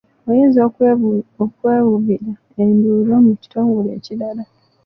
Oyinza 0.29 0.59
okwekubira 0.67 2.31
enduulu 2.63 3.13
mu 3.25 3.33
kitongole 3.41 3.89
ekirala. 3.97 4.43